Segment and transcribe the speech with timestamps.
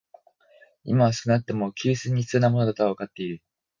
[0.83, 3.43] 今は少なくとも、給水に必要なものだとはわかっている